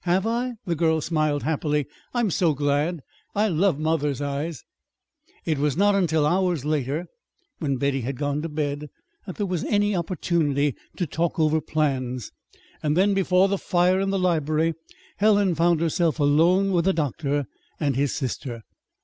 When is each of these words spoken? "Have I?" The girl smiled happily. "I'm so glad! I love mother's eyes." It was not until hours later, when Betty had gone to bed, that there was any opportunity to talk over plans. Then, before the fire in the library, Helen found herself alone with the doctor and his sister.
"Have 0.00 0.26
I?" 0.26 0.54
The 0.66 0.74
girl 0.74 1.00
smiled 1.00 1.44
happily. 1.44 1.86
"I'm 2.12 2.32
so 2.32 2.52
glad! 2.52 2.98
I 3.36 3.46
love 3.46 3.78
mother's 3.78 4.20
eyes." 4.20 4.64
It 5.44 5.58
was 5.58 5.76
not 5.76 5.94
until 5.94 6.26
hours 6.26 6.64
later, 6.64 7.06
when 7.60 7.76
Betty 7.76 8.00
had 8.00 8.16
gone 8.16 8.42
to 8.42 8.48
bed, 8.48 8.88
that 9.24 9.36
there 9.36 9.46
was 9.46 9.62
any 9.66 9.94
opportunity 9.94 10.74
to 10.96 11.06
talk 11.06 11.38
over 11.38 11.60
plans. 11.60 12.32
Then, 12.82 13.14
before 13.14 13.46
the 13.46 13.56
fire 13.56 14.00
in 14.00 14.10
the 14.10 14.18
library, 14.18 14.74
Helen 15.18 15.54
found 15.54 15.80
herself 15.80 16.18
alone 16.18 16.72
with 16.72 16.84
the 16.84 16.92
doctor 16.92 17.46
and 17.78 17.94
his 17.94 18.12
sister. 18.12 18.64